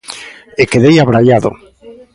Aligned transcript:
E 0.61 0.63
quedei 0.71 0.95
abraiado. 0.99 1.49